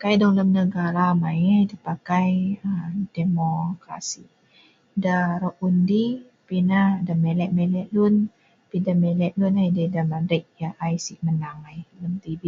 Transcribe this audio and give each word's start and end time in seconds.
Kai 0.00 0.14
lem 0.20 0.32
dong 0.38 0.52
negara 0.56 1.02
amai 1.12 1.40
ai 1.54 1.62
deh 1.70 1.82
pakai 1.86 2.30
demo 3.14 3.50
khas 3.84 4.08
ai, 4.22 4.30
deh 5.02 5.20
aro' 5.34 5.58
undi, 5.66 6.04
pi 6.46 6.56
nah 6.70 6.90
deh 7.06 7.18
mileh-mileh 7.24 7.86
lun, 7.94 8.14
pi 8.68 8.76
deh 8.86 8.98
mileh 9.02 9.32
lun 9.38 9.54
ai 9.62 9.70
dei 9.76 9.88
deh 9.94 10.06
madei' 10.12 10.50
ai 10.84 10.94
si 11.04 11.12
menang 11.24 11.60
ai 11.70 11.78
lem 12.00 12.12
tv 12.24 12.42